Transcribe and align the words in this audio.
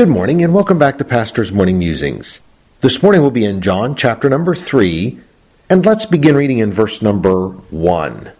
Good 0.00 0.08
morning 0.08 0.42
and 0.42 0.54
welcome 0.54 0.78
back 0.78 0.96
to 0.96 1.04
Pastor's 1.04 1.52
Morning 1.52 1.78
Musings. 1.78 2.40
This 2.80 3.02
morning 3.02 3.20
we'll 3.20 3.30
be 3.30 3.44
in 3.44 3.60
John 3.60 3.94
chapter 3.94 4.30
number 4.30 4.54
3, 4.54 5.18
and 5.68 5.84
let's 5.84 6.06
begin 6.06 6.36
reading 6.36 6.56
in 6.56 6.72
verse 6.72 7.02
number 7.02 7.48
1. 7.48 8.32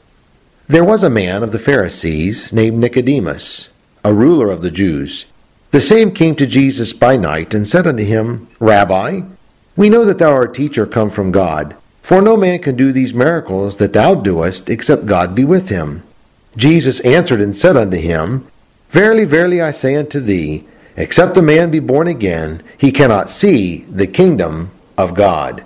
There 0.68 0.82
was 0.82 1.02
a 1.02 1.10
man 1.10 1.42
of 1.42 1.52
the 1.52 1.58
Pharisees 1.58 2.50
named 2.50 2.78
Nicodemus, 2.78 3.68
a 4.02 4.14
ruler 4.14 4.50
of 4.50 4.62
the 4.62 4.70
Jews. 4.70 5.26
The 5.70 5.82
same 5.82 6.12
came 6.12 6.34
to 6.36 6.46
Jesus 6.46 6.94
by 6.94 7.18
night 7.18 7.52
and 7.52 7.68
said 7.68 7.86
unto 7.86 8.04
him, 8.04 8.48
Rabbi, 8.58 9.20
we 9.76 9.90
know 9.90 10.06
that 10.06 10.16
thou 10.16 10.32
art 10.32 10.52
a 10.52 10.54
teacher 10.54 10.86
come 10.86 11.10
from 11.10 11.30
God, 11.30 11.76
for 12.00 12.22
no 12.22 12.38
man 12.38 12.60
can 12.60 12.74
do 12.74 12.90
these 12.90 13.12
miracles 13.12 13.76
that 13.76 13.92
thou 13.92 14.14
doest 14.14 14.70
except 14.70 15.04
God 15.04 15.34
be 15.34 15.44
with 15.44 15.68
him. 15.68 16.04
Jesus 16.56 17.00
answered 17.00 17.42
and 17.42 17.54
said 17.54 17.76
unto 17.76 17.98
him, 17.98 18.50
Verily, 18.92 19.26
verily, 19.26 19.60
I 19.60 19.72
say 19.72 19.94
unto 19.94 20.20
thee, 20.20 20.66
Except 20.96 21.36
a 21.36 21.42
man 21.42 21.70
be 21.70 21.78
born 21.78 22.08
again, 22.08 22.62
he 22.76 22.92
cannot 22.92 23.30
see 23.30 23.84
the 23.90 24.06
kingdom 24.06 24.70
of 24.98 25.14
God. 25.14 25.64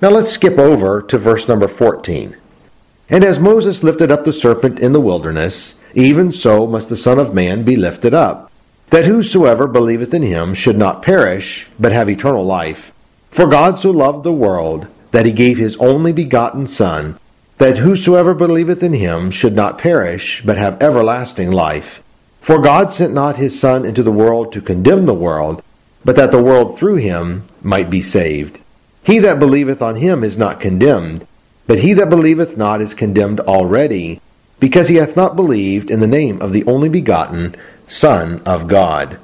Now 0.00 0.10
let's 0.10 0.30
skip 0.30 0.58
over 0.58 1.02
to 1.02 1.18
verse 1.18 1.48
number 1.48 1.68
14. 1.68 2.36
And 3.08 3.24
as 3.24 3.38
Moses 3.38 3.82
lifted 3.82 4.10
up 4.10 4.24
the 4.24 4.32
serpent 4.32 4.78
in 4.78 4.92
the 4.92 5.00
wilderness, 5.00 5.74
even 5.94 6.32
so 6.32 6.66
must 6.66 6.88
the 6.88 6.96
Son 6.96 7.18
of 7.18 7.34
Man 7.34 7.62
be 7.62 7.76
lifted 7.76 8.12
up, 8.12 8.50
that 8.90 9.06
whosoever 9.06 9.66
believeth 9.66 10.12
in 10.12 10.22
him 10.22 10.54
should 10.54 10.76
not 10.76 11.02
perish, 11.02 11.68
but 11.78 11.92
have 11.92 12.08
eternal 12.08 12.44
life. 12.44 12.92
For 13.30 13.46
God 13.46 13.78
so 13.78 13.90
loved 13.90 14.24
the 14.24 14.32
world, 14.32 14.86
that 15.12 15.26
he 15.26 15.32
gave 15.32 15.56
his 15.56 15.76
only 15.76 16.12
begotten 16.12 16.66
Son, 16.66 17.18
that 17.58 17.78
whosoever 17.78 18.34
believeth 18.34 18.82
in 18.82 18.92
him 18.92 19.30
should 19.30 19.54
not 19.54 19.78
perish, 19.78 20.42
but 20.44 20.58
have 20.58 20.82
everlasting 20.82 21.50
life. 21.50 22.02
For 22.46 22.60
God 22.60 22.92
sent 22.92 23.12
not 23.12 23.38
his 23.38 23.58
Son 23.58 23.84
into 23.84 24.04
the 24.04 24.12
world 24.12 24.52
to 24.52 24.60
condemn 24.60 25.04
the 25.04 25.12
world, 25.12 25.64
but 26.04 26.14
that 26.14 26.30
the 26.30 26.40
world 26.40 26.78
through 26.78 26.98
him 26.98 27.42
might 27.60 27.90
be 27.90 28.00
saved. 28.00 28.60
He 29.02 29.18
that 29.18 29.40
believeth 29.40 29.82
on 29.82 29.96
him 29.96 30.22
is 30.22 30.38
not 30.38 30.60
condemned, 30.60 31.26
but 31.66 31.80
he 31.80 31.92
that 31.94 32.08
believeth 32.08 32.56
not 32.56 32.80
is 32.80 32.94
condemned 32.94 33.40
already, 33.40 34.20
because 34.60 34.86
he 34.86 34.94
hath 34.94 35.16
not 35.16 35.34
believed 35.34 35.90
in 35.90 35.98
the 35.98 36.06
name 36.06 36.40
of 36.40 36.52
the 36.52 36.64
only 36.66 36.88
begotten 36.88 37.56
Son 37.88 38.40
of 38.46 38.68
God. 38.68 39.18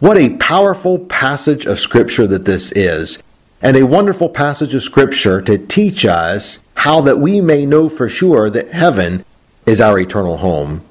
What 0.00 0.18
a 0.18 0.36
powerful 0.36 0.98
passage 0.98 1.64
of 1.64 1.80
Scripture 1.80 2.26
that 2.26 2.44
this 2.44 2.72
is, 2.72 3.22
and 3.62 3.74
a 3.74 3.86
wonderful 3.86 4.28
passage 4.28 4.74
of 4.74 4.82
Scripture 4.82 5.40
to 5.40 5.56
teach 5.56 6.04
us 6.04 6.58
how 6.74 7.00
that 7.00 7.18
we 7.18 7.40
may 7.40 7.64
know 7.64 7.88
for 7.88 8.10
sure 8.10 8.50
that 8.50 8.74
heaven 8.74 9.24
is 9.64 9.80
our 9.80 9.98
eternal 9.98 10.36
home. 10.36 10.82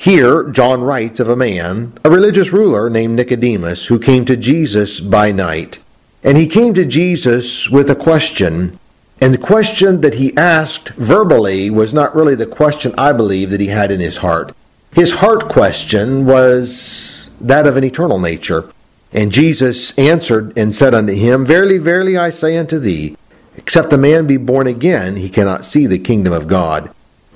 Here, 0.00 0.44
John 0.44 0.80
writes 0.80 1.20
of 1.20 1.28
a 1.28 1.36
man, 1.36 1.92
a 2.02 2.10
religious 2.10 2.54
ruler 2.54 2.88
named 2.88 3.16
Nicodemus, 3.16 3.84
who 3.84 3.98
came 3.98 4.24
to 4.24 4.34
Jesus 4.34 4.98
by 4.98 5.30
night. 5.30 5.80
And 6.24 6.38
he 6.38 6.46
came 6.46 6.72
to 6.72 6.86
Jesus 6.86 7.68
with 7.68 7.90
a 7.90 7.94
question, 7.94 8.78
and 9.20 9.34
the 9.34 9.38
question 9.38 10.00
that 10.00 10.14
he 10.14 10.34
asked 10.38 10.88
verbally 10.94 11.68
was 11.68 11.92
not 11.92 12.16
really 12.16 12.34
the 12.34 12.46
question 12.46 12.94
I 12.96 13.12
believe 13.12 13.50
that 13.50 13.60
he 13.60 13.66
had 13.66 13.92
in 13.92 14.00
his 14.00 14.16
heart. 14.16 14.56
His 14.94 15.12
heart 15.12 15.50
question 15.50 16.24
was 16.24 17.28
that 17.38 17.66
of 17.66 17.76
an 17.76 17.84
eternal 17.84 18.18
nature. 18.18 18.72
And 19.12 19.30
Jesus 19.30 19.92
answered 19.98 20.56
and 20.56 20.74
said 20.74 20.94
unto 20.94 21.12
him, 21.12 21.44
Verily, 21.44 21.76
verily, 21.76 22.16
I 22.16 22.30
say 22.30 22.56
unto 22.56 22.78
thee, 22.78 23.18
except 23.54 23.92
a 23.92 23.98
man 23.98 24.26
be 24.26 24.38
born 24.38 24.66
again, 24.66 25.16
he 25.16 25.28
cannot 25.28 25.66
see 25.66 25.84
the 25.86 25.98
kingdom 25.98 26.32
of 26.32 26.48
God. 26.48 26.90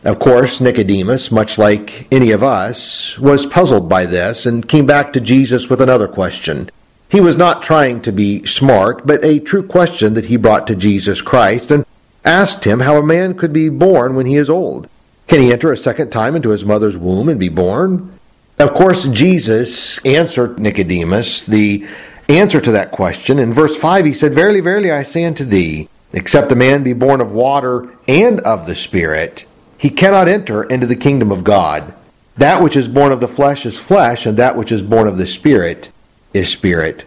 Of 0.04 0.18
course, 0.18 0.60
Nicodemus, 0.60 1.30
much 1.30 1.56
like 1.56 2.06
any 2.12 2.30
of 2.32 2.42
us, 2.42 3.18
was 3.18 3.46
puzzled 3.46 3.88
by 3.88 4.04
this 4.04 4.44
and 4.44 4.68
came 4.68 4.84
back 4.84 5.14
to 5.14 5.20
Jesus 5.20 5.70
with 5.70 5.80
another 5.80 6.08
question. 6.08 6.70
He 7.08 7.22
was 7.22 7.38
not 7.38 7.62
trying 7.62 8.02
to 8.02 8.12
be 8.12 8.44
smart, 8.44 9.06
but 9.06 9.24
a 9.24 9.38
true 9.38 9.62
question 9.62 10.12
that 10.12 10.26
he 10.26 10.36
brought 10.36 10.66
to 10.66 10.76
Jesus 10.76 11.22
Christ 11.22 11.70
and 11.70 11.86
asked 12.22 12.64
him 12.64 12.80
how 12.80 12.98
a 12.98 13.02
man 13.02 13.34
could 13.34 13.52
be 13.52 13.70
born 13.70 14.14
when 14.14 14.26
he 14.26 14.36
is 14.36 14.50
old. 14.50 14.88
Can 15.26 15.40
he 15.40 15.52
enter 15.52 15.72
a 15.72 15.76
second 15.76 16.10
time 16.10 16.36
into 16.36 16.50
his 16.50 16.66
mother's 16.66 16.98
womb 16.98 17.30
and 17.30 17.40
be 17.40 17.48
born? 17.48 18.18
Of 18.58 18.74
course, 18.74 19.06
Jesus 19.08 19.98
answered 20.04 20.58
Nicodemus 20.58 21.42
the 21.42 21.86
answer 22.28 22.60
to 22.60 22.72
that 22.72 22.90
question. 22.90 23.38
In 23.38 23.54
verse 23.54 23.76
5, 23.76 24.04
he 24.04 24.12
said, 24.12 24.34
Verily, 24.34 24.60
verily, 24.60 24.90
I 24.92 25.02
say 25.02 25.24
unto 25.24 25.46
thee, 25.46 25.88
except 26.12 26.52
a 26.52 26.56
man 26.56 26.82
be 26.82 26.92
born 26.92 27.22
of 27.22 27.32
water 27.32 27.88
and 28.06 28.40
of 28.40 28.66
the 28.66 28.74
Spirit, 28.74 29.46
he 29.84 29.90
cannot 29.90 30.28
enter 30.28 30.64
into 30.64 30.86
the 30.86 30.96
kingdom 30.96 31.30
of 31.30 31.44
God. 31.44 31.92
That 32.38 32.62
which 32.62 32.74
is 32.74 32.88
born 32.88 33.12
of 33.12 33.20
the 33.20 33.28
flesh 33.28 33.66
is 33.66 33.76
flesh, 33.76 34.24
and 34.24 34.38
that 34.38 34.56
which 34.56 34.72
is 34.72 34.80
born 34.80 35.06
of 35.06 35.18
the 35.18 35.26
Spirit 35.26 35.90
is 36.32 36.48
spirit. 36.48 37.04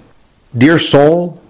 Dear 0.56 0.78
soul, 0.78 1.42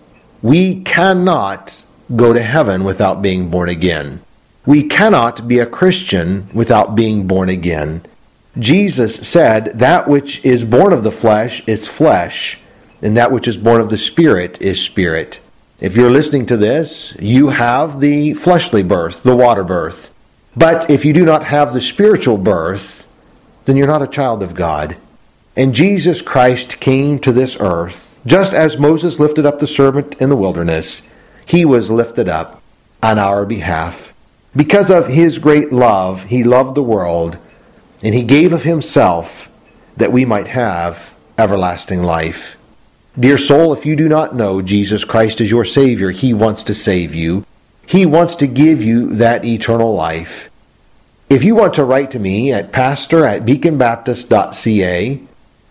we 0.41 0.83
cannot 0.83 1.83
go 2.15 2.31
to 2.31 2.41
heaven 2.41 2.85
without 2.85 3.21
being 3.21 3.49
born 3.49 3.67
again. 3.67 4.21
We 4.65 4.83
cannot 4.83 5.49
be 5.49 5.59
a 5.59 5.65
Christian 5.65 6.47
without 6.53 6.95
being 6.95 7.27
born 7.27 7.49
again. 7.49 8.05
Jesus 8.57 9.27
said, 9.27 9.77
That 9.79 10.07
which 10.07 10.45
is 10.45 10.63
born 10.63 10.93
of 10.93 11.03
the 11.03 11.11
flesh 11.11 11.61
is 11.67 11.89
flesh, 11.89 12.57
and 13.01 13.17
that 13.17 13.33
which 13.33 13.49
is 13.49 13.57
born 13.57 13.81
of 13.81 13.89
the 13.89 13.97
Spirit 13.97 14.61
is 14.61 14.81
spirit. 14.81 15.41
If 15.81 15.93
you're 15.93 16.09
listening 16.09 16.45
to 16.45 16.55
this, 16.55 17.17
you 17.19 17.49
have 17.49 17.99
the 17.99 18.33
fleshly 18.33 18.81
birth, 18.81 19.23
the 19.23 19.35
water 19.35 19.65
birth. 19.65 20.13
But 20.57 20.89
if 20.89 21.05
you 21.05 21.13
do 21.13 21.23
not 21.23 21.43
have 21.43 21.71
the 21.71 21.81
spiritual 21.81 22.35
birth, 22.35 23.07
then 23.65 23.77
you're 23.77 23.85
not 23.85 24.01
a 24.01 24.07
child 24.07 24.41
of 24.41 24.55
God. 24.55 24.97
And 25.55 25.75
Jesus 25.75 26.19
Christ 26.19 26.79
came 26.79 27.19
to 27.19 27.31
this 27.31 27.57
earth, 27.59 28.03
just 28.25 28.53
as 28.53 28.79
Moses 28.79 29.19
lifted 29.19 29.45
up 29.45 29.59
the 29.59 29.67
serpent 29.67 30.15
in 30.19 30.29
the 30.29 30.35
wilderness, 30.35 31.03
he 31.45 31.63
was 31.63 31.91
lifted 31.91 32.27
up 32.27 32.59
on 33.03 33.19
our 33.19 33.45
behalf. 33.45 34.11
Because 34.55 34.89
of 34.89 35.09
his 35.09 35.37
great 35.37 35.71
love, 35.71 36.23
he 36.23 36.43
loved 36.43 36.73
the 36.73 36.81
world, 36.81 37.37
and 38.01 38.15
he 38.15 38.23
gave 38.23 38.51
of 38.51 38.63
himself 38.63 39.47
that 39.95 40.11
we 40.11 40.25
might 40.25 40.47
have 40.47 41.07
everlasting 41.37 42.01
life. 42.01 42.55
Dear 43.19 43.37
soul, 43.37 43.73
if 43.73 43.85
you 43.85 43.95
do 43.95 44.09
not 44.09 44.35
know 44.35 44.63
Jesus 44.63 45.03
Christ 45.03 45.39
as 45.39 45.51
your 45.51 45.65
Savior, 45.65 46.09
he 46.09 46.33
wants 46.33 46.63
to 46.63 46.73
save 46.73 47.13
you. 47.13 47.45
He 47.87 48.05
wants 48.05 48.35
to 48.35 48.47
give 48.47 48.83
you 48.83 49.15
that 49.15 49.45
eternal 49.45 49.95
life. 49.95 50.49
If 51.29 51.45
you 51.45 51.55
want 51.55 51.73
to 51.75 51.85
write 51.85 52.11
to 52.11 52.19
me 52.19 52.51
at 52.51 52.73
pastor 52.73 53.25
at 53.25 53.45
beaconbaptist.ca, 53.45 55.21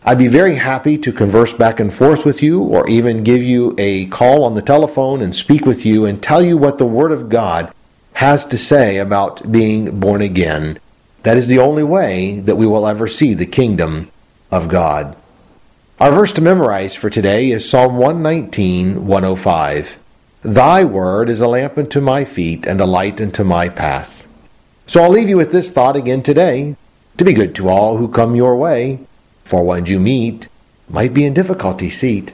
I'd 0.03 0.19
be 0.19 0.29
very 0.29 0.55
happy 0.55 0.97
to 0.97 1.13
converse 1.13 1.53
back 1.53 1.79
and 1.79 1.93
forth 1.93 2.25
with 2.25 2.43
you 2.43 2.63
or 2.63 2.89
even 2.89 3.23
give 3.23 3.43
you 3.43 3.75
a 3.77 4.07
call 4.07 4.45
on 4.45 4.55
the 4.55 4.63
telephone 4.63 5.21
and 5.21 5.37
speak 5.37 5.67
with 5.67 5.85
you 5.85 6.07
and 6.07 6.23
tell 6.23 6.43
you 6.43 6.57
what 6.57 6.79
the 6.79 6.87
Word 6.87 7.13
of 7.13 7.29
God 7.29 7.71
has 8.15 8.47
to 8.47 8.57
say 8.57 8.97
about 8.97 9.53
being 9.53 10.01
born 10.01 10.23
again. 10.23 10.79
That 11.23 11.37
is 11.37 11.49
the 11.49 11.59
only 11.59 11.83
way 11.83 12.41
that 12.41 12.57
we 12.57 12.67
will 12.67 12.87
ever 12.87 13.09
see 13.09 13.35
the 13.35 13.45
kingdom 13.45 14.11
of 14.51 14.69
God. 14.69 15.15
Our 16.01 16.13
verse 16.13 16.33
to 16.33 16.41
memorize 16.41 16.95
for 16.95 17.11
today 17.11 17.51
is 17.51 17.69
Psalm 17.69 17.99
119, 17.99 19.07
105. 19.07 19.99
Thy 20.43 20.85
word 20.85 21.29
is 21.29 21.41
a 21.41 21.49
lamp 21.49 21.79
unto 21.79 22.01
my 22.01 22.25
feet 22.25 22.67
and 22.67 22.81
a 22.81 22.87
light 22.87 23.21
unto 23.21 23.43
my 23.43 23.69
path. 23.69 24.27
So 24.87 25.03
I'll 25.03 25.11
leave 25.11 25.29
you 25.29 25.37
with 25.37 25.51
this 25.51 25.71
thought 25.71 25.97
again 25.97 26.23
today 26.23 26.77
to 27.17 27.25
be 27.25 27.33
good 27.33 27.55
to 27.57 27.69
all 27.69 27.97
who 27.97 28.09
come 28.09 28.37
your 28.37 28.57
way, 28.57 29.01
for 29.45 29.65
one 29.65 29.87
you 29.87 29.99
meet 29.99 30.49
might 30.89 31.15
be 31.15 31.25
in 31.25 31.35
difficulty 31.35 31.91
seat. 31.91 32.33